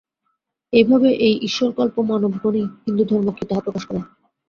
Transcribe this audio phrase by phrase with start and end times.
[0.73, 4.03] এইভাবে এই ঈশ্বরকল্প মানবগণই হিন্দুধর্ম কি, তাহা প্রকাশ করেন।